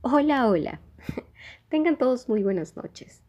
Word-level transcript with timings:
Hola, 0.00 0.46
hola. 0.46 0.80
Tengan 1.68 1.98
todos 1.98 2.28
muy 2.28 2.44
buenas 2.44 2.76
noches, 2.76 3.24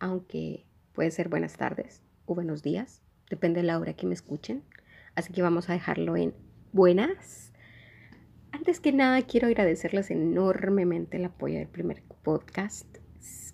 aunque 0.00 0.66
puede 0.92 1.12
ser 1.12 1.28
buenas 1.28 1.56
tardes 1.56 2.02
o 2.26 2.34
buenos 2.34 2.64
días, 2.64 3.00
depende 3.30 3.60
de 3.60 3.68
la 3.68 3.78
hora 3.78 3.92
que 3.92 4.08
me 4.08 4.14
escuchen. 4.14 4.64
Así 5.14 5.32
que 5.32 5.40
vamos 5.40 5.70
a 5.70 5.72
dejarlo 5.72 6.16
en 6.16 6.34
buenas. 6.72 7.52
Antes 8.50 8.80
que 8.80 8.90
nada, 8.90 9.22
quiero 9.22 9.46
agradecerles 9.46 10.10
enormemente 10.10 11.16
el 11.16 11.26
apoyo 11.26 11.58
del 11.58 11.68
primer 11.68 12.02
podcast, 12.24 12.88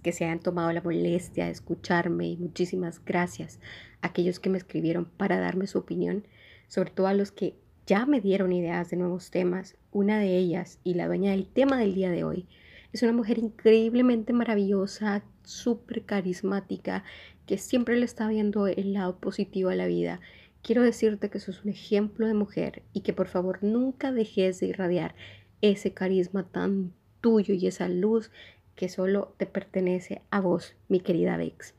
que 0.03 0.13
se 0.13 0.25
hayan 0.25 0.41
tomado 0.41 0.73
la 0.73 0.81
molestia 0.81 1.45
de 1.45 1.51
escucharme 1.51 2.27
y 2.27 2.37
muchísimas 2.39 3.05
gracias 3.05 3.61
a 4.01 4.07
aquellos 4.07 4.41
que 4.41 4.49
me 4.49 4.57
escribieron 4.57 5.05
para 5.05 5.39
darme 5.39 5.67
su 5.67 5.79
opinión, 5.79 6.27
sobre 6.69 6.91
todo 6.91 7.07
a 7.07 7.13
los 7.13 7.33
que 7.33 7.59
ya 7.87 8.05
me 8.05 8.21
dieron 8.21 8.53
ideas 8.53 8.91
de 8.91 8.97
nuevos 8.97 9.31
temas. 9.31 9.77
Una 9.93 10.19
de 10.19 10.37
ellas 10.37 10.81
y 10.83 10.95
la 10.95 11.07
dueña 11.07 11.31
del 11.31 11.47
tema 11.47 11.79
del 11.79 11.95
día 11.95 12.11
de 12.11 12.25
hoy 12.25 12.49
es 12.93 13.03
una 13.03 13.13
mujer 13.13 13.39
increíblemente 13.39 14.33
maravillosa, 14.33 15.23
súper 15.45 16.05
carismática, 16.05 17.05
que 17.47 17.59
siempre 17.59 17.97
le 17.97 18.05
está 18.05 18.27
viendo 18.27 18.67
el 18.67 18.93
lado 18.93 19.19
positivo 19.19 19.71
a 19.71 19.77
la 19.77 19.87
vida. 19.87 20.21
Quiero 20.63 20.83
decirte 20.83 21.31
que 21.31 21.39
sos 21.39 21.65
un 21.65 21.71
ejemplo 21.71 22.27
de 22.27 22.35
mujer 22.35 22.83
y 22.93 23.03
que 23.03 23.13
por 23.13 23.29
favor 23.29 23.63
nunca 23.63 24.11
dejes 24.11 24.59
de 24.59 24.67
irradiar 24.67 25.15
ese 25.61 25.95
carisma 25.95 26.43
tan 26.43 26.93
tuyo 27.21 27.55
y 27.55 27.69
esa 27.69 27.89
luz 27.89 28.33
que 28.75 28.89
solo 28.89 29.35
te 29.37 29.47
pertenece 29.47 30.23
a 30.31 30.41
vos, 30.41 30.75
mi 30.89 30.99
querida 30.99 31.37
Bex. 31.37 31.75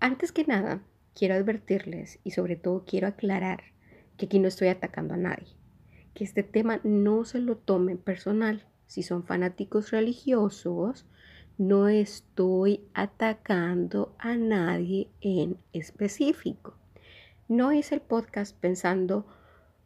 Antes 0.00 0.32
que 0.32 0.44
nada, 0.44 0.80
quiero 1.14 1.34
advertirles 1.34 2.20
y 2.24 2.30
sobre 2.30 2.56
todo 2.56 2.84
quiero 2.86 3.06
aclarar 3.06 3.75
que 4.16 4.26
aquí 4.26 4.38
no 4.38 4.48
estoy 4.48 4.68
atacando 4.68 5.14
a 5.14 5.18
nadie, 5.18 5.48
que 6.14 6.24
este 6.24 6.42
tema 6.42 6.80
no 6.84 7.24
se 7.24 7.38
lo 7.38 7.56
tomen 7.56 7.98
personal. 7.98 8.64
Si 8.86 9.02
son 9.02 9.24
fanáticos 9.24 9.90
religiosos, 9.90 11.06
no 11.58 11.88
estoy 11.88 12.80
atacando 12.94 14.14
a 14.18 14.36
nadie 14.36 15.08
en 15.20 15.56
específico. 15.72 16.74
No 17.48 17.72
hice 17.72 17.94
el 17.94 18.00
podcast 18.00 18.56
pensando 18.58 19.26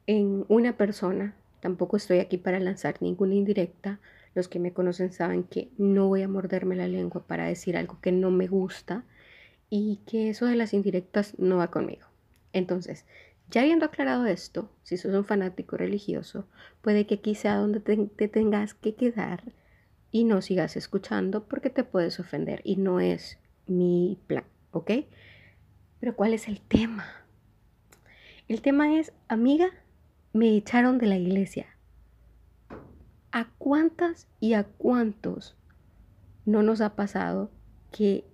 en 0.07 0.45
una 0.49 0.77
persona, 0.77 1.37
tampoco 1.61 1.97
estoy 1.97 2.19
aquí 2.19 2.39
para 2.39 2.59
lanzar 2.59 2.97
ninguna 3.01 3.35
indirecta. 3.35 4.01
Los 4.35 4.49
que 4.49 4.59
me 4.59 4.73
conocen 4.73 5.13
saben 5.13 5.45
que 5.45 5.71
no 5.77 6.09
voy 6.09 6.23
a 6.23 6.29
morderme 6.29 6.77
la 6.77 6.89
lengua 6.89 7.25
para 7.27 7.47
decir 7.47 7.77
algo 7.77 8.01
que 8.01 8.13
no 8.13 8.31
me 8.31 8.47
gusta 8.47 9.05
y 9.69 10.01
que 10.07 10.31
eso 10.31 10.47
de 10.47 10.57
las 10.57 10.75
indirectas 10.75 11.39
no 11.39 11.59
va 11.59 11.71
conmigo. 11.71 12.07
Entonces, 12.53 13.05
ya 13.51 13.63
habiendo 13.63 13.87
aclarado 13.87 14.27
esto, 14.27 14.71
si 14.85 14.97
sos 14.97 15.13
un 15.13 15.25
fanático 15.25 15.77
religioso, 15.77 16.47
puede 16.83 17.07
que 17.07 17.17
aquí 17.17 17.35
sea 17.35 17.57
donde 17.57 17.81
te, 17.81 18.29
tengas 18.29 18.75
que 18.75 18.95
quedar 18.95 19.43
y 20.13 20.25
no 20.25 20.41
sigas 20.41 20.77
escuchando 20.77 21.45
porque 21.49 21.69
te 21.69 21.83
puedes 21.83 22.21
ofender 22.21 22.61
y 22.65 22.77
no 22.77 23.01
es 23.01 23.39
mi 23.67 24.19
plan, 24.29 24.45
¿ok? 24.71 24.93
Pero 25.99 26.15
¿cuál 26.15 26.33
es 26.33 26.47
el 26.47 26.61
tema? 26.61 27.05
El 28.47 28.63
tema 28.63 28.99
es, 28.99 29.13
amiga, 29.27 29.71
me 30.33 30.57
echaron 30.57 30.99
de 30.99 31.07
la 31.07 31.17
iglesia. 31.17 31.67
¿A 33.33 33.49
cuántas 33.59 34.29
y 34.39 34.55
a 34.55 34.65
cuántos 34.65 35.57
no 36.47 36.63
nos 36.63 36.81
ha 36.81 36.95
pasado 36.95 37.51
que 37.91 38.25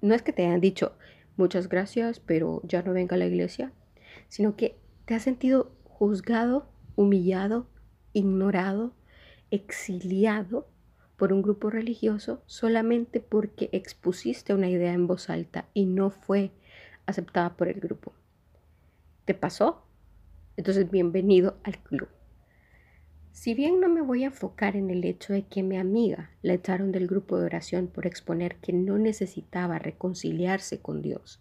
no 0.00 0.14
es 0.14 0.22
que 0.22 0.32
te 0.32 0.44
hayan 0.44 0.60
dicho 0.60 0.96
muchas 1.36 1.68
gracias, 1.68 2.20
pero 2.20 2.60
ya 2.64 2.82
no 2.82 2.92
venga 2.92 3.14
a 3.14 3.18
la 3.18 3.26
iglesia? 3.26 3.72
Sino 4.34 4.56
que 4.56 4.76
te 5.04 5.14
has 5.14 5.22
sentido 5.22 5.70
juzgado, 5.84 6.66
humillado, 6.96 7.68
ignorado, 8.12 8.92
exiliado 9.52 10.66
por 11.16 11.32
un 11.32 11.40
grupo 11.40 11.70
religioso 11.70 12.42
solamente 12.46 13.20
porque 13.20 13.68
expusiste 13.70 14.52
una 14.52 14.68
idea 14.68 14.92
en 14.92 15.06
voz 15.06 15.30
alta 15.30 15.68
y 15.72 15.86
no 15.86 16.10
fue 16.10 16.50
aceptada 17.06 17.56
por 17.56 17.68
el 17.68 17.78
grupo. 17.78 18.12
¿Te 19.24 19.34
pasó? 19.34 19.86
Entonces, 20.56 20.90
bienvenido 20.90 21.56
al 21.62 21.78
club. 21.78 22.08
Si 23.30 23.54
bien 23.54 23.78
no 23.78 23.88
me 23.88 24.02
voy 24.02 24.24
a 24.24 24.26
enfocar 24.26 24.74
en 24.74 24.90
el 24.90 25.04
hecho 25.04 25.32
de 25.32 25.46
que 25.46 25.62
mi 25.62 25.76
amiga 25.76 26.32
la 26.42 26.54
echaron 26.54 26.90
del 26.90 27.06
grupo 27.06 27.38
de 27.38 27.46
oración 27.46 27.86
por 27.86 28.04
exponer 28.04 28.56
que 28.56 28.72
no 28.72 28.98
necesitaba 28.98 29.78
reconciliarse 29.78 30.80
con 30.80 31.02
Dios, 31.02 31.40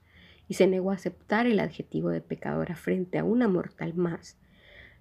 se 0.53 0.67
negó 0.67 0.91
a 0.91 0.95
aceptar 0.95 1.47
el 1.47 1.59
adjetivo 1.59 2.09
de 2.09 2.21
pecadora 2.21 2.75
frente 2.75 3.17
a 3.17 3.23
una 3.23 3.47
mortal 3.47 3.93
más. 3.93 4.37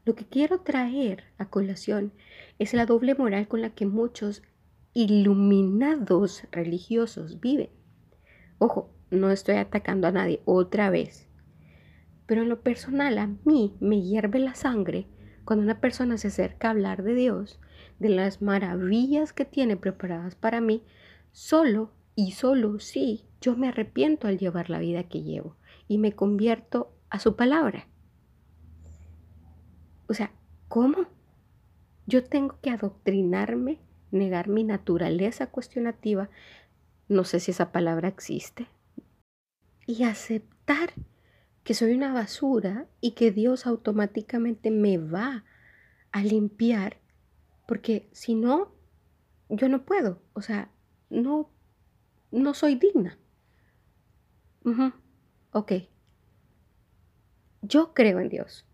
Lo 0.04 0.14
que 0.14 0.24
quiero 0.24 0.60
traer 0.60 1.24
a 1.38 1.46
colación 1.46 2.12
es 2.58 2.74
la 2.74 2.86
doble 2.86 3.14
moral 3.14 3.48
con 3.48 3.62
la 3.62 3.70
que 3.70 3.86
muchos 3.86 4.42
iluminados 4.94 6.44
religiosos 6.50 7.40
viven. 7.40 7.70
Ojo, 8.58 8.90
no 9.10 9.30
estoy 9.30 9.56
atacando 9.56 10.06
a 10.06 10.12
nadie 10.12 10.40
otra 10.44 10.90
vez, 10.90 11.28
pero 12.26 12.42
en 12.42 12.48
lo 12.48 12.60
personal 12.62 13.18
a 13.18 13.28
mí 13.44 13.74
me 13.80 14.02
hierve 14.02 14.38
la 14.38 14.54
sangre 14.54 15.06
cuando 15.44 15.64
una 15.64 15.80
persona 15.80 16.18
se 16.18 16.28
acerca 16.28 16.68
a 16.68 16.70
hablar 16.70 17.02
de 17.02 17.14
Dios, 17.14 17.60
de 17.98 18.08
las 18.08 18.42
maravillas 18.42 19.32
que 19.32 19.44
tiene 19.44 19.76
preparadas 19.76 20.34
para 20.34 20.60
mí, 20.60 20.82
solo 21.32 21.90
y 22.14 22.32
solo 22.32 22.78
si 22.78 23.24
yo 23.42 23.56
me 23.56 23.68
arrepiento 23.68 24.28
al 24.28 24.38
llevar 24.38 24.70
la 24.70 24.78
vida 24.78 25.02
que 25.02 25.22
llevo 25.22 25.56
y 25.88 25.98
me 25.98 26.12
convierto 26.12 26.96
a 27.10 27.18
su 27.18 27.36
palabra. 27.36 27.88
O 30.06 30.14
sea, 30.14 30.32
¿cómo? 30.68 31.06
Yo 32.06 32.24
tengo 32.24 32.58
que 32.62 32.70
adoctrinarme, 32.70 33.80
negar 34.10 34.48
mi 34.48 34.64
naturaleza 34.64 35.48
cuestionativa, 35.48 36.30
no 37.08 37.24
sé 37.24 37.40
si 37.40 37.50
esa 37.50 37.72
palabra 37.72 38.08
existe, 38.08 38.68
y 39.86 40.04
aceptar 40.04 40.92
que 41.64 41.74
soy 41.74 41.92
una 41.92 42.12
basura 42.12 42.86
y 43.00 43.12
que 43.12 43.32
Dios 43.32 43.66
automáticamente 43.66 44.70
me 44.70 44.98
va 44.98 45.44
a 46.12 46.22
limpiar, 46.22 46.98
porque 47.66 48.08
si 48.12 48.34
no, 48.34 48.72
yo 49.48 49.68
no 49.68 49.84
puedo, 49.84 50.22
o 50.32 50.42
sea, 50.42 50.70
no 51.10 51.50
no 52.32 52.54
soy 52.54 52.74
digna. 52.74 53.18
Ok. 55.52 55.72
Yo 57.62 57.94
creo 57.94 58.20
en 58.20 58.28
Dios. 58.28 58.64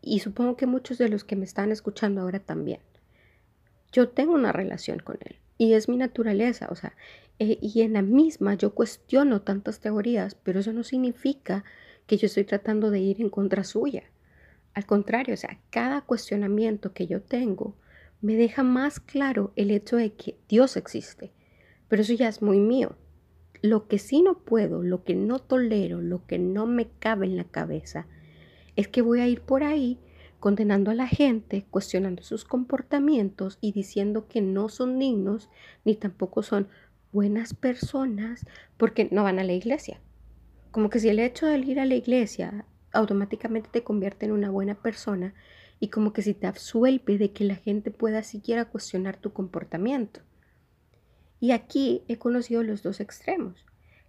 Y 0.00 0.20
supongo 0.20 0.56
que 0.56 0.66
muchos 0.66 0.98
de 0.98 1.08
los 1.08 1.24
que 1.24 1.36
me 1.36 1.44
están 1.44 1.72
escuchando 1.72 2.20
ahora 2.20 2.40
también. 2.40 2.80
Yo 3.92 4.08
tengo 4.08 4.34
una 4.34 4.52
relación 4.52 4.98
con 4.98 5.18
Él. 5.20 5.36
Y 5.56 5.74
es 5.74 5.88
mi 5.88 5.96
naturaleza. 5.96 6.68
O 6.70 6.74
sea, 6.74 6.94
eh, 7.38 7.58
y 7.60 7.82
en 7.82 7.94
la 7.94 8.02
misma 8.02 8.54
yo 8.54 8.74
cuestiono 8.74 9.42
tantas 9.42 9.80
teorías, 9.80 10.34
pero 10.34 10.60
eso 10.60 10.72
no 10.72 10.84
significa 10.84 11.64
que 12.06 12.16
yo 12.16 12.26
estoy 12.26 12.44
tratando 12.44 12.90
de 12.90 13.00
ir 13.00 13.20
en 13.20 13.30
contra 13.30 13.64
suya. 13.64 14.04
Al 14.74 14.86
contrario, 14.86 15.34
o 15.34 15.38
sea, 15.38 15.60
cada 15.70 16.02
cuestionamiento 16.02 16.92
que 16.92 17.06
yo 17.06 17.22
tengo 17.22 17.76
me 18.20 18.34
deja 18.34 18.62
más 18.62 19.00
claro 19.00 19.52
el 19.56 19.70
hecho 19.70 19.96
de 19.96 20.12
que 20.14 20.36
Dios 20.48 20.76
existe 20.76 21.32
pero 21.88 22.02
eso 22.02 22.12
ya 22.14 22.28
es 22.28 22.42
muy 22.42 22.58
mío. 22.58 22.96
Lo 23.64 23.88
que 23.88 23.98
sí 23.98 24.20
no 24.20 24.40
puedo, 24.40 24.82
lo 24.82 25.04
que 25.04 25.14
no 25.14 25.38
tolero, 25.38 26.02
lo 26.02 26.26
que 26.26 26.38
no 26.38 26.66
me 26.66 26.86
cabe 26.98 27.24
en 27.24 27.38
la 27.38 27.44
cabeza, 27.44 28.06
es 28.76 28.88
que 28.88 29.00
voy 29.00 29.20
a 29.20 29.26
ir 29.26 29.40
por 29.40 29.64
ahí 29.64 29.98
condenando 30.38 30.90
a 30.90 30.94
la 30.94 31.06
gente, 31.06 31.64
cuestionando 31.70 32.22
sus 32.22 32.44
comportamientos 32.44 33.56
y 33.62 33.72
diciendo 33.72 34.28
que 34.28 34.42
no 34.42 34.68
son 34.68 34.98
dignos 34.98 35.48
ni 35.82 35.94
tampoco 35.94 36.42
son 36.42 36.68
buenas 37.10 37.54
personas 37.54 38.44
porque 38.76 39.08
no 39.10 39.22
van 39.22 39.38
a 39.38 39.44
la 39.44 39.54
iglesia. 39.54 39.98
Como 40.70 40.90
que 40.90 41.00
si 41.00 41.08
el 41.08 41.18
hecho 41.18 41.46
de 41.46 41.56
ir 41.56 41.80
a 41.80 41.86
la 41.86 41.94
iglesia 41.94 42.66
automáticamente 42.92 43.70
te 43.72 43.82
convierte 43.82 44.26
en 44.26 44.32
una 44.32 44.50
buena 44.50 44.74
persona 44.74 45.32
y 45.80 45.88
como 45.88 46.12
que 46.12 46.20
si 46.20 46.34
te 46.34 46.46
absuelve 46.46 47.16
de 47.16 47.32
que 47.32 47.44
la 47.44 47.56
gente 47.56 47.90
pueda 47.90 48.22
siquiera 48.24 48.66
cuestionar 48.66 49.16
tu 49.16 49.32
comportamiento. 49.32 50.20
Y 51.40 51.52
aquí 51.52 52.02
he 52.08 52.18
conocido 52.18 52.62
los 52.62 52.82
dos 52.82 53.00
extremos. 53.00 53.64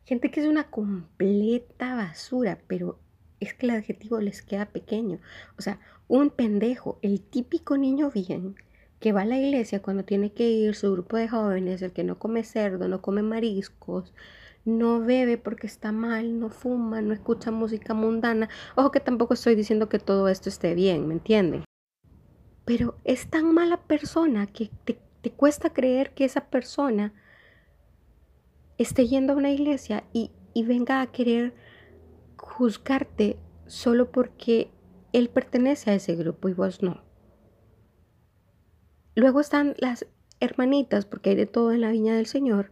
Gente 0.06 0.32
que 0.32 0.42
es 0.42 0.48
una 0.48 0.70
completa 0.70 1.96
basura, 1.96 2.60
pero 2.68 3.00
es 3.40 3.54
que 3.54 3.66
el 3.66 3.72
adjetivo 3.72 4.20
les 4.20 4.42
queda 4.42 4.68
pequeño. 4.68 5.20
O 5.58 5.62
sea, 5.62 5.80
un 6.08 6.30
pendejo, 6.30 7.00
el 7.02 7.22
típico 7.22 7.78
niño 7.78 8.12
bien 8.12 8.56
que 9.00 9.12
va 9.12 9.22
a 9.22 9.26
la 9.26 9.38
iglesia 9.38 9.82
cuando 9.82 10.04
tiene 10.04 10.32
que 10.32 10.50
ir, 10.50 10.76
su 10.76 10.92
grupo 10.92 11.18
de 11.18 11.28
jóvenes, 11.28 11.82
el 11.82 11.92
que 11.92 12.04
no 12.04 12.18
come 12.18 12.44
cerdo, 12.44 12.88
no 12.88 13.02
come 13.02 13.22
mariscos, 13.22 14.14
no 14.64 15.00
bebe 15.00 15.38
porque 15.38 15.68
está 15.68 15.92
mal, 15.92 16.40
no 16.40 16.50
fuma, 16.50 17.02
no 17.02 17.14
escucha 17.14 17.52
música 17.52 17.94
mundana. 17.94 18.50
Ojo 18.76 18.92
que 18.92 19.00
tampoco 19.00 19.36
estoy 19.36 19.56
diciendo 19.56 19.90
que 19.90 20.00
todo 20.00 20.28
esto 20.28 20.50
esté 20.50 20.74
bien, 20.74 21.08
¿me 21.08 21.14
entienden? 21.14 21.64
Pero 22.66 22.98
es 23.04 23.28
tan 23.30 23.54
mala 23.54 23.78
persona 23.78 24.48
que 24.48 24.72
te, 24.86 24.98
te 25.26 25.32
cuesta 25.32 25.74
creer 25.74 26.14
que 26.14 26.24
esa 26.24 26.52
persona 26.52 27.12
esté 28.78 29.08
yendo 29.08 29.34
a 29.34 29.36
una 29.36 29.50
iglesia 29.50 30.04
y, 30.14 30.30
venga 30.68 31.02
a 31.02 31.12
querer 31.12 31.56
juzgarte 32.38 33.40
solo 33.66 34.12
porque 34.12 34.70
él 35.14 35.30
pertenece 35.30 35.90
a 35.90 35.96
ese 35.96 36.16
grupo 36.16 36.48
y 36.48 36.54
vos 36.54 36.84
no. 36.84 37.04
Luego 39.16 39.40
están 39.40 39.74
las, 39.80 40.06
hermanitas, 40.40 41.08
porque 41.08 41.32
hay 41.32 41.36
de 41.36 41.48
todo 41.48 41.74
en 41.74 41.82
la 41.82 41.90
viña 41.90 42.16
del 42.16 42.28
Señor, 42.28 42.70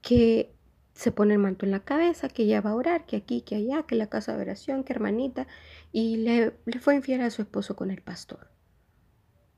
que 0.00 0.56
se 0.94 1.12
pone 1.12 1.34
el 1.34 1.38
manto 1.38 1.66
en 1.66 1.72
la 1.72 1.84
cabeza, 1.84 2.30
que 2.30 2.44
ella 2.44 2.62
va 2.62 2.70
a 2.70 2.76
orar, 2.76 3.04
que 3.04 3.16
aquí, 3.16 3.42
que 3.42 3.56
allá, 3.56 3.82
que 3.82 3.94
la 3.94 4.08
casa 4.08 4.34
de 4.34 4.40
oración, 4.40 4.84
que 4.84 4.94
hermanita, 4.94 5.46
y 5.92 6.16
le, 6.16 6.56
le 6.64 6.78
fue 6.80 6.94
infiel 6.96 7.20
a 7.20 7.28
su 7.28 7.42
esposo 7.42 7.76
con 7.76 7.90
el 7.90 8.00
pastor. 8.00 8.48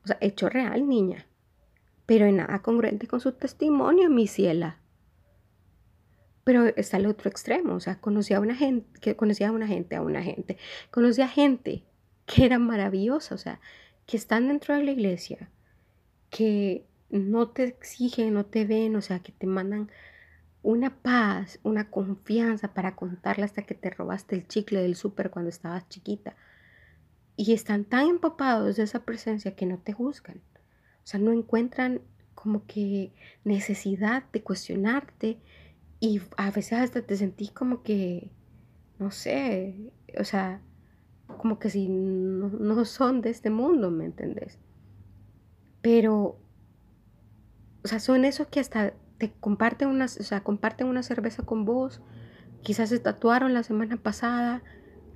O 0.03 0.09
sea, 0.09 0.19
hecho 0.21 0.49
real, 0.49 0.89
niña. 0.89 1.29
Pero 2.07 2.27
en 2.27 2.37
nada 2.37 2.61
congruente 2.63 3.07
con 3.07 3.21
su 3.21 3.33
testimonio, 3.33 4.11
mi 4.11 4.27
ciela. 4.27 4.79
Pero 6.45 6.67
está 6.67 6.99
el 6.99 7.07
otro 7.07 7.31
extremo, 7.31 7.75
o 7.75 7.81
sea, 7.81 8.01
conocía 8.01 8.37
a 8.37 8.41
una 8.41 8.55
gente, 8.55 9.01
que 9.01 9.17
conocía 9.17 9.49
a 9.49 9.53
una 9.53 9.67
gente, 9.67 9.97
a 9.97 10.03
una 10.03 10.23
gente, 10.23 10.59
conocía 10.91 11.25
a 11.25 11.29
gente 11.29 11.85
que 12.27 12.45
era 12.45 12.59
maravillosa, 12.59 13.35
o 13.35 13.39
sea, 13.39 13.61
que 14.07 14.17
están 14.17 14.49
dentro 14.49 14.75
de 14.75 14.85
la 14.85 14.91
iglesia, 14.91 15.51
que 16.29 16.85
no 17.11 17.49
te 17.49 17.65
exigen, 17.65 18.35
no 18.35 18.45
te 18.45 18.65
ven, 18.67 18.97
o 18.97 19.01
sea, 19.01 19.21
que 19.21 19.33
te 19.33 19.47
mandan 19.47 19.91
una 20.63 20.97
paz, 20.97 21.61
una 21.63 21.91
confianza 21.91 22.73
para 22.75 22.97
contarle 22.97 23.45
hasta 23.45 23.63
que 23.63 23.75
te 23.75 23.91
robaste 23.91 24.35
el 24.35 24.49
chicle 24.49 24.81
del 24.81 24.97
súper 24.97 25.31
cuando 25.31 25.51
estabas 25.51 25.89
chiquita. 25.89 26.37
Y 27.37 27.53
están 27.53 27.85
tan 27.85 28.09
empapados 28.09 28.77
de 28.77 28.85
esa 28.85 29.05
presencia 29.05 29.55
que 29.55 29.67
no 29.67 29.79
te 29.79 29.93
juzgan. 29.93 30.41
O 31.05 31.07
sea, 31.07 31.21
no 31.21 31.33
encuentran 31.33 32.01
como 32.35 32.67
que 32.67 33.13
necesidad 33.45 34.25
de 34.33 34.43
cuestionarte 34.43 35.39
y 36.01 36.21
a 36.37 36.51
veces 36.51 36.81
hasta 36.81 37.03
te 37.03 37.17
sentís 37.17 37.51
como 37.51 37.83
que, 37.83 38.31
no 38.99 39.11
sé, 39.11 39.93
o 40.19 40.25
sea, 40.25 40.61
como 41.39 41.59
que 41.59 41.71
si 41.71 41.89
no, 41.89 42.85
son 42.85 43.21
de 43.21 43.31
este 43.31 43.51
mundo, 43.51 43.91
¿me 43.91 44.07
entendés? 44.07 44.59
Pero, 45.83 46.39
o 47.83 47.89
sea, 47.89 48.01
son 48.01 48.25
esos 48.25 48.47
que 48.49 48.61
hasta 48.61 48.95
te 49.19 49.33
comparten 49.41 49.89
una, 49.89 50.07
o 50.07 50.09
sea, 50.09 50.43
comparten 50.43 50.87
una 50.87 51.03
cerveza 51.03 51.43
con 51.43 51.65
vos, 51.65 52.01
quizás 52.63 52.89
se 52.89 52.99
tatuaron 52.99 53.53
la 53.53 53.63
semana 53.63 53.97
pasada 53.97 54.63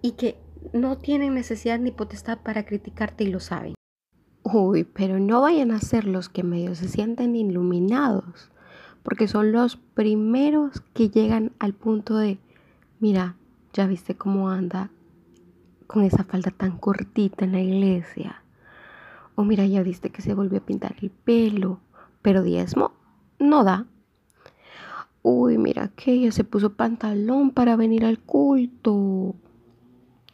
y 0.03 0.13
que 0.13 0.39
no 0.73 0.99
tienen 0.99 1.35
necesidad 1.35 1.79
ni 1.79 1.91
potestad 1.93 2.39
para 2.43 2.65
criticarte 2.67 3.25
y 3.25 3.29
lo 3.29 3.41
saben. 3.41 3.78
Uy, 4.51 4.85
pero 4.85 5.19
no 5.19 5.43
vayan 5.43 5.73
a 5.73 5.79
ser 5.79 6.07
los 6.07 6.31
que 6.31 6.43
medio 6.43 6.75
se 6.75 6.89
sienten 6.89 7.37
iluminados, 7.37 8.51
porque 9.03 9.29
son 9.29 9.53
los 9.53 9.77
primeros 9.77 10.81
que 10.95 11.11
llegan 11.11 11.53
al 11.59 11.75
punto 11.75 12.17
de, 12.17 12.39
mira, 12.99 13.37
ya 13.75 13.87
viste 13.87 14.15
cómo 14.15 14.49
anda 14.49 14.89
con 15.87 16.03
esa 16.03 16.25
falda 16.25 16.51
tan 16.51 16.79
cortita 16.79 17.45
en 17.45 17.53
la 17.53 17.61
iglesia. 17.61 18.43
O 19.35 19.45
mira, 19.45 19.67
ya 19.67 19.83
viste 19.83 20.09
que 20.09 20.23
se 20.23 20.33
volvió 20.33 20.61
a 20.61 20.65
pintar 20.65 20.97
el 21.03 21.11
pelo, 21.11 21.81
pero 22.23 22.43
diezmo 22.43 22.93
no 23.39 23.65
da. 23.65 23.85
Uy, 25.23 25.59
mira 25.59 25.89
que 25.89 26.13
ella 26.13 26.33
se 26.33 26.45
puso 26.45 26.73
pantalón 26.73 27.51
para 27.51 27.77
venir 27.77 28.07
al 28.07 28.19
culto. 28.19 29.35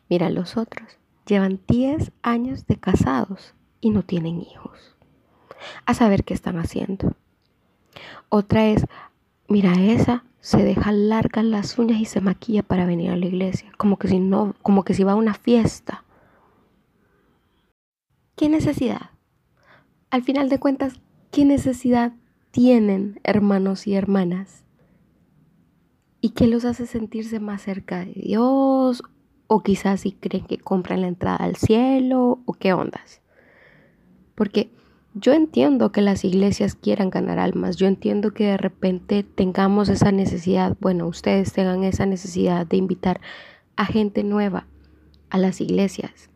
Mira 0.08 0.30
los 0.30 0.56
otros, 0.56 0.98
llevan 1.26 1.58
10 1.66 2.12
años 2.22 2.68
de 2.68 2.76
casados 2.76 3.54
y 3.84 3.90
no 3.90 4.02
tienen 4.02 4.40
hijos. 4.40 4.96
A 5.84 5.92
saber 5.92 6.24
qué 6.24 6.32
están 6.32 6.58
haciendo. 6.58 7.14
Otra 8.30 8.66
es, 8.66 8.86
mira 9.46 9.74
esa, 9.74 10.24
se 10.40 10.64
deja 10.64 10.90
largas 10.90 11.44
las 11.44 11.78
uñas 11.78 12.00
y 12.00 12.06
se 12.06 12.22
maquilla 12.22 12.62
para 12.62 12.86
venir 12.86 13.10
a 13.10 13.16
la 13.16 13.26
iglesia, 13.26 13.70
como 13.76 13.98
que 13.98 14.08
si 14.08 14.18
no, 14.18 14.54
como 14.62 14.84
que 14.84 14.94
si 14.94 15.04
va 15.04 15.12
a 15.12 15.16
una 15.16 15.34
fiesta. 15.34 16.04
¿Qué 18.36 18.48
necesidad? 18.48 19.10
Al 20.10 20.22
final 20.22 20.48
de 20.48 20.58
cuentas, 20.58 20.94
¿qué 21.30 21.44
necesidad 21.44 22.14
tienen 22.52 23.20
hermanos 23.22 23.86
y 23.86 23.94
hermanas? 23.94 24.64
¿Y 26.22 26.30
qué 26.30 26.46
los 26.46 26.64
hace 26.64 26.86
sentirse 26.86 27.38
más 27.38 27.60
cerca 27.60 27.98
de 27.98 28.14
Dios? 28.14 29.02
O 29.46 29.62
quizás 29.62 30.00
si 30.00 30.12
creen 30.12 30.46
que 30.46 30.56
compran 30.56 31.02
la 31.02 31.08
entrada 31.08 31.36
al 31.36 31.56
cielo 31.56 32.40
o 32.46 32.54
qué 32.54 32.72
ondas. 32.72 33.20
Porque 34.34 34.70
yo 35.14 35.32
entiendo 35.32 35.92
que 35.92 36.00
las 36.00 36.24
iglesias 36.24 36.74
quieran 36.74 37.10
ganar 37.10 37.38
almas, 37.38 37.76
yo 37.76 37.86
entiendo 37.86 38.32
que 38.32 38.46
de 38.46 38.56
repente 38.56 39.22
tengamos 39.22 39.88
esa 39.88 40.10
necesidad, 40.12 40.76
bueno, 40.80 41.06
ustedes 41.06 41.52
tengan 41.52 41.84
esa 41.84 42.06
necesidad 42.06 42.66
de 42.66 42.76
invitar 42.76 43.20
a 43.76 43.86
gente 43.86 44.24
nueva 44.24 44.66
a 45.30 45.38
las 45.38 45.60
iglesias 45.60 46.30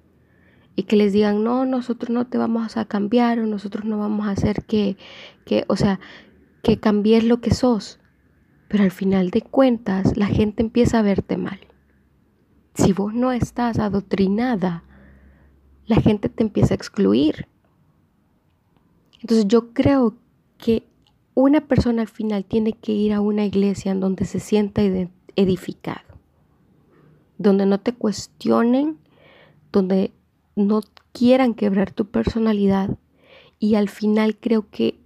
y 0.79 0.85
que 0.85 0.95
les 0.95 1.13
digan, 1.13 1.43
no, 1.43 1.65
nosotros 1.65 2.11
no 2.11 2.29
te 2.29 2.39
vamos 2.39 2.77
a 2.77 2.85
cambiar 2.85 3.41
o 3.41 3.47
nosotros 3.47 3.85
no 3.85 3.99
vamos 3.99 4.29
a 4.29 4.31
hacer 4.31 4.65
que, 4.65 4.97
que 5.45 5.65
o 5.67 5.75
sea, 5.75 5.99
que 6.63 6.79
cambies 6.79 7.25
lo 7.25 7.41
que 7.41 7.53
sos. 7.53 7.99
Pero 8.69 8.85
al 8.85 8.93
final 8.93 9.31
de 9.31 9.43
cuentas 9.43 10.17
la 10.17 10.27
gente 10.27 10.63
empieza 10.63 11.01
a 11.01 11.03
verte 11.03 11.37
mal. 11.37 11.59
Si 12.75 12.93
vos 12.93 13.13
no 13.13 13.33
estás 13.33 13.81
adoctrinada, 13.81 14.85
la 15.87 15.97
gente 15.97 16.29
te 16.29 16.45
empieza 16.45 16.75
a 16.75 16.77
excluir. 16.77 17.49
Entonces 19.21 19.47
yo 19.49 19.73
creo 19.73 20.15
que 20.57 20.85
una 21.35 21.61
persona 21.61 22.03
al 22.03 22.09
final 22.09 22.45
tiene 22.45 22.73
que 22.73 22.93
ir 22.93 23.13
a 23.13 23.21
una 23.21 23.45
iglesia 23.45 23.93
en 23.93 24.01
donde 24.01 24.25
se 24.25 24.41
sienta 24.41 24.83
edificado, 25.37 26.01
donde 27.39 27.67
no 27.67 27.79
te 27.79 27.93
cuestionen, 27.93 28.99
donde 29.71 30.13
no 30.57 30.81
quieran 31.13 31.55
quebrar 31.55 31.93
tu 31.93 32.07
personalidad 32.07 32.99
y 33.59 33.75
al 33.75 33.89
final 33.89 34.37
creo 34.37 34.69
que 34.71 34.99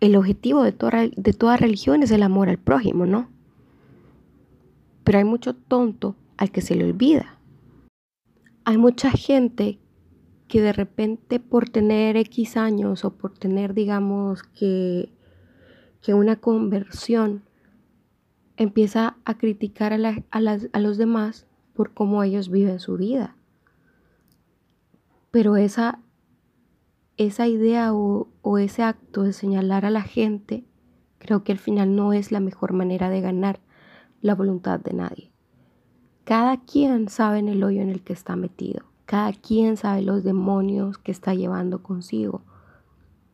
el 0.00 0.16
objetivo 0.16 0.62
de 0.62 0.72
toda, 0.72 1.08
de 1.08 1.32
toda 1.32 1.56
religión 1.56 2.02
es 2.02 2.10
el 2.10 2.22
amor 2.22 2.48
al 2.48 2.58
prójimo, 2.58 3.06
¿no? 3.06 3.28
Pero 5.02 5.18
hay 5.18 5.24
mucho 5.24 5.54
tonto 5.54 6.16
al 6.36 6.50
que 6.50 6.60
se 6.60 6.74
le 6.74 6.84
olvida. 6.84 7.38
Hay 8.64 8.78
mucha 8.78 9.10
gente 9.10 9.78
que 10.48 10.60
de 10.60 10.72
repente 10.72 11.40
por 11.40 11.68
tener 11.68 12.16
X 12.16 12.56
años 12.56 13.04
o 13.04 13.14
por 13.16 13.36
tener, 13.36 13.74
digamos, 13.74 14.42
que, 14.42 15.12
que 16.02 16.14
una 16.14 16.36
conversión, 16.36 17.42
empieza 18.56 19.16
a 19.24 19.36
criticar 19.36 19.92
a, 19.92 20.24
a, 20.30 20.80
los 20.80 20.96
demás 20.96 21.46
por 21.74 21.92
cómo 21.92 22.22
ellos 22.22 22.50
viven 22.50 22.78
su 22.78 22.96
vida. 22.96 23.36
Pero 25.30 25.56
esa, 25.56 26.00
esa 27.16 27.48
idea 27.48 27.92
o, 27.92 28.28
o 28.42 28.58
ese 28.58 28.82
acto 28.82 29.22
de 29.22 29.32
señalar 29.32 29.84
a 29.84 29.90
la 29.90 30.02
gente, 30.02 30.64
creo 31.18 31.42
que 31.42 31.52
al 31.52 31.58
final 31.58 31.96
no 31.96 32.12
es 32.12 32.30
la 32.30 32.40
mejor 32.40 32.72
manera 32.72 33.08
de 33.08 33.20
ganar 33.20 33.60
la 34.20 34.34
voluntad 34.34 34.78
de 34.78 34.92
nadie. 34.92 35.32
Cada 36.24 36.60
quien 36.60 37.08
sabe 37.08 37.38
en 37.40 37.48
el 37.48 37.64
hoyo 37.64 37.82
en 37.82 37.90
el 37.90 38.02
que 38.02 38.12
está 38.12 38.36
metido. 38.36 38.93
Cada 39.06 39.32
quien 39.32 39.76
sabe 39.76 40.02
los 40.02 40.24
demonios 40.24 40.98
que 40.98 41.12
está 41.12 41.34
llevando 41.34 41.82
consigo. 41.82 42.42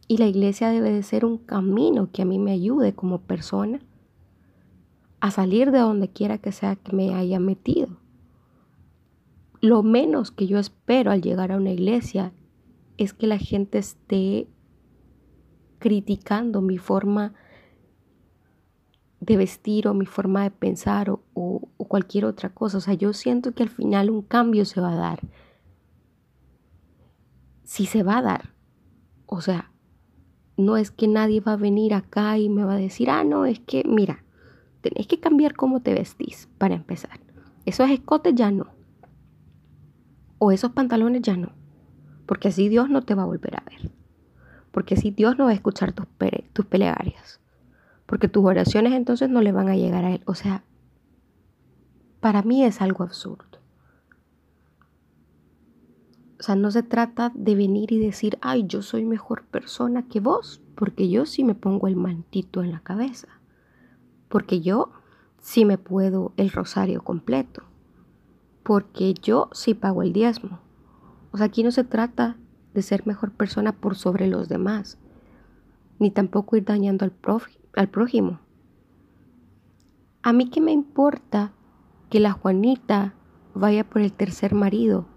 Y 0.09 0.17
la 0.17 0.27
iglesia 0.27 0.71
debe 0.71 0.91
de 0.91 1.03
ser 1.03 1.25
un 1.25 1.39
camino 1.39 2.11
que 2.13 2.23
a 2.23 2.25
mí 2.25 2.39
me 2.39 2.53
ayude 2.53 2.95
como 2.95 3.21
persona 3.21 3.81
a 5.21 5.31
salir 5.31 5.71
de 5.71 5.79
donde 5.79 6.09
quiera 6.09 6.39
que 6.39 6.51
sea 6.51 6.77
que 6.77 6.97
me 6.97 7.15
haya 7.15 7.39
metido. 7.39 7.89
Lo 9.61 9.83
menos 9.83 10.31
que 10.31 10.47
yo 10.47 10.59
espero 10.59 11.11
al 11.11 11.23
llegar 11.23 11.53
a 11.53 11.59
una 11.59 11.71
iglesia 11.71 12.33
es 12.97 13.13
que 13.13 13.27
la 13.27 13.39
gente 13.39 13.79
esté 13.79 14.49
criticando 15.79 16.61
mi 16.61 16.79
forma 16.79 17.35
de 19.21 19.37
vestir 19.37 19.87
o 19.87 19.95
mi 19.95 20.07
forma 20.07 20.43
de 20.43 20.51
pensar 20.51 21.11
o, 21.11 21.21
o, 21.35 21.69
cualquier 21.87 22.25
otra 22.25 22.49
cosa. 22.49 22.79
O 22.79 22.81
sea, 22.81 22.95
yo 22.95 23.13
siento 23.13 23.53
que 23.53 23.63
al 23.63 23.69
final 23.69 24.11
un 24.11 24.23
cambio 24.23 24.65
se 24.65 24.81
va 24.81 24.93
a 24.93 24.97
dar 24.97 25.21
si 27.71 27.87
se 27.87 28.03
va 28.03 28.19
a 28.19 28.23
dar. 28.23 28.51
O 29.27 29.41
sea, 29.41 29.71
no 30.57 30.77
es 30.77 30.91
que 30.91 31.07
nadie 31.07 31.41
va 31.41 31.53
a 31.53 31.57
venir 31.57 31.95
acá 31.95 32.37
y 32.37 32.49
me 32.49 32.65
va 32.65 32.73
a 32.73 32.79
decir, 32.79 33.09
ah, 33.11 33.23
no, 33.23 33.47
es 33.47 33.61
que, 33.61 33.85
mira, 33.87 34.25
tenés 34.81 35.07
que 35.07 35.21
cambiar 35.21 35.55
cómo 35.55 35.79
te 35.79 35.95
vestís 35.95 36.49
para 36.59 36.75
empezar. 36.75 37.21
Esos 37.67 37.89
escotes 37.89 38.35
ya 38.35 38.51
no. 38.51 38.75
O 40.39 40.51
esos 40.51 40.73
pantalones 40.73 41.23
ya 41.23 41.37
no. 41.37 41.53
Porque 42.27 42.49
así 42.49 42.69
Dios 42.69 42.91
no 42.91 43.03
te 43.03 43.15
va 43.15 43.23
a 43.23 43.27
volver 43.27 43.55
a 43.55 43.65
ver. 43.65 43.93
Porque 44.73 44.95
así 44.95 45.13
Dios 45.13 45.39
no 45.39 45.45
va 45.45 45.51
a 45.51 45.55
escuchar 45.55 45.93
tus, 45.93 46.09
tus. 46.53 46.67
Porque 48.07 48.27
tus 48.27 48.45
oraciones 48.45 48.95
entonces 48.95 49.31
no 49.31 49.43
le 49.43 49.53
van 49.53 49.69
a 49.69 49.77
llegar 49.77 50.05
a 50.05 50.11
Él. 50.11 50.23
O 50.27 50.35
sea, 50.35 50.65
para 52.19 52.43
mí 52.43 52.65
es 52.65 52.83
algo 52.83 53.05
absurdo. 53.05 53.50
O 56.41 56.43
sea, 56.43 56.57
no 56.57 56.71
se 56.71 56.83
trata 56.83 57.33
de 57.35 57.55
venir 57.55 57.93
y 57.93 57.99
decir, 57.99 58.39
ay, 58.41 58.65
yo 58.67 58.81
soy 58.81 59.05
mejor 59.05 59.45
persona 59.45 60.09
que 60.09 60.21
vos, 60.21 60.63
porque 60.75 61.11
yo 61.11 61.27
sí 61.27 61.45
me 61.45 61.55
pongo 61.55 61.87
el 61.87 61.97
mantito 61.97 62.63
en 62.63 62.73
la 62.73 62.81
cabeza, 62.81 63.29
porque 64.31 64.63
yo 64.63 64.91
sí 65.39 65.67
me 65.67 65.77
puedo 65.77 66.33
el 66.39 66.51
rosario 66.51 67.03
completo, 67.03 67.65
porque 68.63 69.13
yo 69.13 69.51
sí 69.53 69.75
pago 69.75 70.03
el 70.03 70.15
diezmo. 70.15 70.61
O 71.31 71.37
sea, 71.37 71.45
aquí 71.45 71.63
no 71.63 71.73
se 71.73 71.85
trata 71.85 72.39
de 72.73 72.81
ser 72.81 73.07
mejor 73.07 73.33
persona 73.33 73.73
por 73.73 73.95
sobre 73.95 74.27
los 74.27 74.49
demás. 74.49 74.97
ni 75.99 76.11
tampoco 76.11 76.57
ir 76.57 76.65
dañando 76.65 77.05
al, 77.05 77.89
prójimo. 77.89 78.41
A 80.23 80.33
mí 80.33 80.49
qué 80.49 80.63
me 80.63 80.73
importa 80.73 81.53
que 82.09 82.19
la 82.21 82.33
Juanita 82.33 83.13
vaya 83.55 83.85
por 83.85 84.01
el 84.01 84.11
tercer 84.11 84.55
marido. 84.55 85.10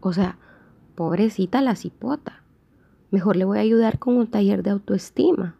O 0.00 0.12
sea, 0.12 0.38
pobrecita 0.94 1.60
la 1.60 1.76
cipota. 1.76 2.42
Mejor 3.10 3.36
le 3.36 3.44
voy 3.44 3.58
a 3.58 3.62
ayudar 3.62 3.98
con 3.98 4.16
un 4.16 4.26
taller 4.26 4.62
de 4.62 4.70
autoestima. 4.70 5.56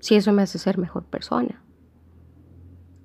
Si 0.00 0.14
eso 0.14 0.32
me 0.32 0.42
hace 0.42 0.58
ser 0.58 0.78
mejor 0.78 1.04
persona. 1.04 1.62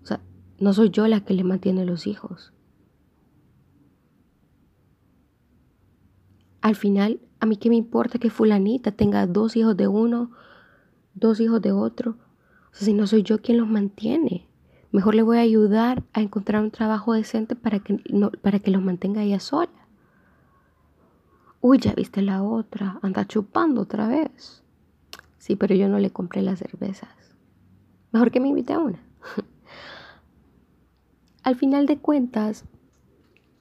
O 0.04 0.06
sea, 0.06 0.22
no 0.60 0.74
soy 0.74 0.90
yo 0.90 1.08
la 1.08 1.22
que 1.22 1.34
le 1.34 1.44
mantiene 1.44 1.86
los 1.86 2.08
hijos. 2.08 2.54
Al 6.62 6.76
final, 6.76 7.20
a 7.40 7.46
mí 7.46 7.58
qué 7.58 7.70
me 7.70 7.76
importa 7.76 8.20
que 8.20 8.30
fulanita 8.30 8.94
tenga 8.94 9.28
dos 9.28 9.56
hijos 9.58 9.76
de 9.76 9.88
uno, 9.88 10.32
dos 11.14 11.40
hijos 11.42 11.62
de 11.62 11.74
otro. 11.74 12.12
O 12.72 12.76
sea, 12.76 12.86
si 12.86 12.94
no 12.94 13.06
soy 13.06 13.24
yo 13.24 13.42
quien 13.42 13.58
los 13.58 13.68
mantiene. 13.68 14.48
Mejor 14.94 15.16
le 15.16 15.24
voy 15.24 15.38
a 15.38 15.42
ayudar 15.42 16.04
a 16.14 16.22
encontrar 16.22 16.62
un 16.62 16.70
trabajo 16.70 17.14
decente 17.14 17.56
para 17.56 17.80
que, 17.80 18.00
no, 18.12 18.30
para 18.30 18.60
que 18.60 18.70
los 18.70 18.84
mantenga 18.84 19.24
ella 19.24 19.40
sola. 19.40 19.72
Uy, 21.62 21.80
ya 21.80 21.94
viste 21.94 22.22
la 22.22 22.44
otra, 22.44 23.00
anda 23.02 23.26
chupando 23.26 23.82
otra 23.82 24.08
vez. 24.08 24.64
Sí, 25.40 25.56
pero 25.56 25.74
yo 25.74 25.90
no 25.90 25.98
le 25.98 26.12
compré 26.12 26.44
las 26.44 26.60
cervezas. 26.60 27.10
Mejor 28.12 28.30
que 28.30 28.40
me 28.40 28.50
invite 28.50 28.74
a 28.74 28.80
una. 28.80 29.00
Al 31.44 31.56
final 31.56 31.88
de 31.88 31.98
cuentas, 31.98 32.64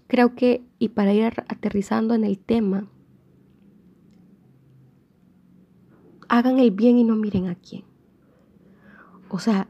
creo 0.08 0.34
que, 0.34 0.62
y 0.78 0.90
para 0.90 1.14
ir 1.14 1.32
aterrizando 1.48 2.12
en 2.12 2.24
el 2.24 2.38
tema, 2.38 2.84
hagan 6.28 6.58
el 6.58 6.72
bien 6.72 6.98
y 6.98 7.04
no 7.04 7.16
miren 7.16 7.48
a 7.48 7.54
quién. 7.54 7.84
O 9.30 9.38
sea, 9.38 9.66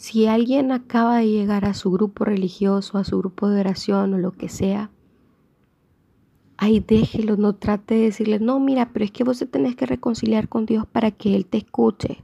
si 0.00 0.26
alguien 0.26 0.72
acaba 0.72 1.18
de 1.18 1.28
llegar 1.28 1.66
a 1.66 1.74
su 1.74 1.90
grupo 1.90 2.24
religioso, 2.24 2.96
a 2.96 3.04
su 3.04 3.18
grupo 3.18 3.50
de 3.50 3.60
oración 3.60 4.14
o 4.14 4.18
lo 4.18 4.32
que 4.32 4.48
sea, 4.48 4.90
Ay, 6.56 6.80
déjelo, 6.80 7.36
no 7.36 7.54
trate 7.54 7.94
de 7.94 8.00
decirle, 8.04 8.38
no, 8.38 8.60
mira, 8.60 8.90
pero 8.92 9.04
es 9.04 9.10
que 9.10 9.24
vos 9.24 9.38
te 9.38 9.46
tenés 9.46 9.76
que 9.76 9.86
reconciliar 9.86 10.48
con 10.48 10.64
Dios 10.64 10.86
para 10.86 11.10
que 11.10 11.34
Él 11.34 11.46
te 11.46 11.58
escuche. 11.58 12.22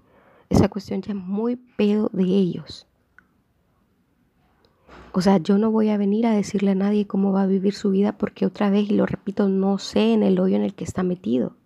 Esa 0.51 0.69
cuestión 0.69 1.01
ya 1.01 1.13
es 1.13 1.19
muy 1.19 1.57
pedo 1.57 2.11
de 2.13 2.25
ellos. 2.25 2.87
O 5.13 5.21
sea, 5.23 5.39
yo 5.39 5.57
no 5.57 5.71
voy 5.71 5.89
a 5.89 5.97
venir 5.97 6.27
a 6.27 6.33
decirle 6.33 6.73
a 6.73 6.75
nadie 6.75 7.07
cómo 7.07 7.33
va 7.33 7.43
a 7.43 7.47
vivir 7.47 7.75
su 7.75 7.91
vida 7.91 8.17
porque 8.17 8.45
otra 8.45 8.69
vez, 8.69 8.91
y 8.91 8.95
lo 8.95 9.07
repito, 9.07 9.49
no 9.49 9.79
sé 9.79 10.13
en 10.13 10.23
el 10.23 10.39
hoyo 10.39 10.57
en 10.57 10.63
el 10.63 10.75
que 10.75 10.85
está 10.85 11.03
metido. 11.03 11.57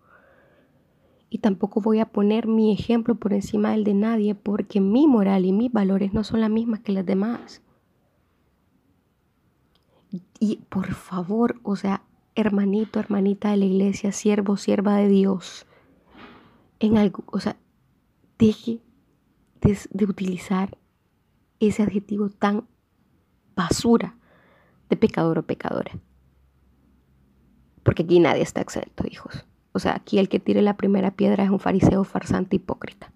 Y 1.31 1.39
tampoco 1.39 1.81
voy 1.81 2.01
a 2.01 2.07
poner 2.07 2.49
mi 2.49 2.73
ejemplo 2.73 3.15
por 3.15 3.33
encima 3.33 3.71
del 3.71 3.85
de 3.85 3.95
nadie 3.95 4.35
porque 4.35 4.81
mi 4.81 5.07
moral 5.07 5.47
y 5.47 5.53
mis 5.53 5.73
valores 5.73 6.13
no 6.13 6.25
son 6.25 6.41
las 6.41 6.51
mismas 6.51 6.81
que 6.81 6.93
las 6.93 7.07
demás. 7.07 7.63
Y 10.41 10.57
por 10.69 10.93
favor, 10.93 11.61
o 11.63 11.77
sea, 11.77 12.03
hermanito, 12.35 12.99
hermanita 12.99 13.51
de 13.51 13.59
la 13.59 13.65
iglesia, 13.65 14.11
siervo, 14.11 14.57
sierva 14.57 14.97
de 14.97 15.09
Dios, 15.09 15.67
en 16.81 16.97
algo, 16.97 17.23
o 17.27 17.39
sea, 17.39 17.57
deje 18.39 18.81
de, 19.61 20.05
utilizar 20.05 20.79
ese 21.61 21.83
adjetivo 21.83 22.31
tan 22.31 22.67
basura 23.55 24.17
de 24.89 24.97
pecador 24.97 25.39
o 25.39 25.43
pecadora. 25.43 25.93
Porque 27.83 28.03
aquí 28.03 28.19
nadie 28.19 28.43
está 28.43 28.61
exento, 28.61 29.05
hijos. 29.07 29.47
O 29.73 29.79
sea, 29.79 29.95
aquí 29.95 30.19
el 30.19 30.29
que 30.29 30.41
tire 30.41 30.63
la 30.63 30.77
primera 30.77 31.13
piedra 31.13 31.45
es 31.45 31.51
un 31.51 31.61
fariseo 31.61 32.05
farsante 32.05 32.57
hipócrita. 32.57 33.13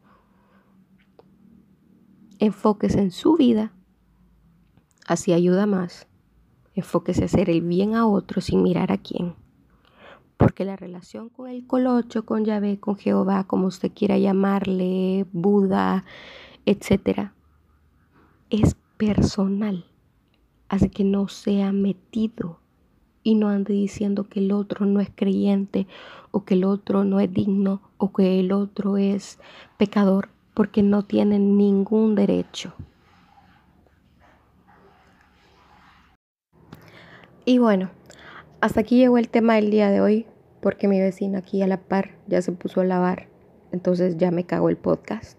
Enfóquese 2.38 3.00
en 3.00 3.11
su 3.11 3.37
vida, 3.37 3.73
así 5.06 5.32
ayuda 5.32 5.66
más 5.66 6.08
Enfóquese 6.75 7.23
a 7.23 7.26
hacer 7.26 7.50
el 7.50 7.61
bien 7.62 7.94
a 7.94 8.06
otro 8.06 8.40
sin 8.40 8.62
mirar 8.62 8.90
a 8.90 8.99
quién. 8.99 9.34
Porque 10.37 10.64
la 10.64 10.75
relación 10.75 11.28
con 11.28 11.49
el 11.49 11.66
colocho, 11.66 12.26
con 12.26 12.44
Yahvé, 12.44 12.80
con 12.80 12.96
Jehová, 12.96 13.44
como 13.44 13.68
usted 13.68 13.92
quiera 13.94 14.18
llamarle, 14.18 15.26
Buda, 15.32 16.04
etc., 16.66 17.30
es 18.50 18.76
personal. 18.96 19.87
Así 20.68 20.90
que 20.90 21.04
no 21.04 21.28
sea 21.28 21.70
metido 21.70 22.58
y 23.25 23.35
no 23.35 23.49
ande 23.49 23.73
diciendo 23.73 24.28
que 24.28 24.38
el 24.38 24.52
otro 24.52 24.87
no 24.87 25.00
es 25.00 25.11
creyente 25.12 25.88
o 26.31 26.45
que 26.45 26.54
el 26.54 26.64
otro 26.64 27.02
no 27.02 27.19
es 27.19 27.33
digno 27.33 27.81
o 27.97 28.12
que 28.12 28.38
el 28.38 28.52
otro 28.52 28.97
es 28.99 29.40
pecador 29.78 30.28
porque 30.52 30.85
no 30.85 31.02
tiene 31.02 31.40
ningún 31.40 32.14
derecho. 32.14 32.73
Y 37.47 37.59
bueno, 37.59 37.90
hasta 38.61 38.81
aquí 38.81 38.97
llegó 38.97 39.19
el 39.19 39.28
tema 39.28 39.57
del 39.57 39.71
día 39.71 39.90
de 39.90 40.00
hoy, 40.00 40.26
porque 40.62 40.88
mi 40.88 40.99
vecina 41.00 41.40
aquí 41.40 41.61
a 41.61 41.66
la 41.66 41.76
par 41.76 42.12
ya 42.26 42.40
se 42.40 42.52
puso 42.52 42.81
a 42.81 42.85
lavar, 42.85 43.28
entonces 43.73 44.16
ya 44.16 44.31
me 44.31 44.45
cago 44.45 44.71
el 44.71 44.76
podcast. 44.76 45.38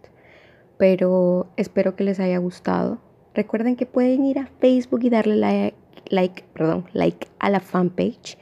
Pero 0.77 1.47
espero 1.55 1.95
que 1.95 2.03
les 2.03 2.19
haya 2.19 2.37
gustado. 2.37 2.99
Recuerden 3.33 3.75
que 3.75 3.85
pueden 3.85 4.23
ir 4.25 4.37
a 4.39 4.47
Facebook 4.59 5.03
y 5.03 5.09
darle 5.09 5.35
like, 5.35 5.77
like, 6.09 6.43
perdón, 6.53 6.85
like 6.93 7.27
a 7.39 7.49
la 7.49 7.59
fanpage. 7.59 8.37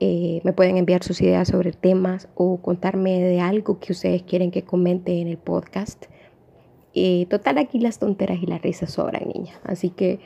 Eh, 0.00 0.40
me 0.42 0.52
pueden 0.52 0.78
enviar 0.78 1.04
sus 1.04 1.20
ideas 1.20 1.48
sobre 1.48 1.72
temas 1.72 2.28
o 2.34 2.60
contarme 2.60 3.20
de 3.20 3.40
algo 3.40 3.78
que 3.78 3.92
ustedes 3.92 4.22
quieren 4.22 4.50
que 4.50 4.62
comente 4.64 5.20
en 5.20 5.28
el 5.28 5.38
podcast. 5.38 6.06
Eh, 6.94 7.26
total, 7.30 7.58
aquí 7.58 7.78
las 7.78 7.98
tonteras 7.98 8.42
y 8.42 8.46
las 8.46 8.60
risas 8.62 8.90
sobran, 8.90 9.28
niña. 9.32 9.54
Así 9.64 9.90
que 9.90 10.20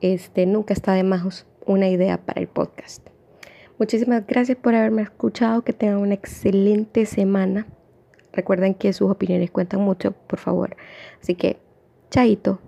este, 0.00 0.46
nunca 0.46 0.72
está 0.72 0.92
de 0.92 1.02
más 1.02 1.46
una 1.66 1.88
idea 1.88 2.18
para 2.24 2.40
el 2.40 2.48
podcast. 2.48 3.06
Muchísimas 3.78 4.26
gracias 4.26 4.58
por 4.58 4.74
haberme 4.74 5.02
escuchado, 5.02 5.62
que 5.62 5.72
tengan 5.72 5.98
una 5.98 6.14
excelente 6.14 7.06
semana. 7.06 7.66
Recuerden 8.32 8.74
que 8.74 8.92
sus 8.92 9.10
opiniones 9.10 9.50
cuentan 9.50 9.80
mucho, 9.80 10.12
por 10.12 10.38
favor. 10.38 10.76
Así 11.20 11.34
que, 11.34 11.58
chaito. 12.10 12.60